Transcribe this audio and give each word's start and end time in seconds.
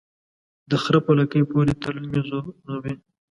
د 0.69 0.71
خره 0.83 0.99
په 1.05 1.11
لکۍ 1.19 1.41
پوري 1.49 1.73
تړل 1.81 2.05
مې 2.11 2.21
زوروي. 2.29 2.93